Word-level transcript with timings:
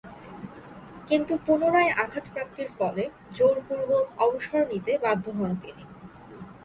কিন্তু 1.09 1.33
পুনরায় 1.45 1.91
আঘাতপ্রাপ্তির 2.03 2.69
ফলে 2.77 3.03
জোরপূর্বক 3.37 4.05
অবসর 4.19 4.61
নিতে 4.71 4.91
বাধ্য 5.03 5.25
হন 5.37 5.51
তিনি। 5.63 5.83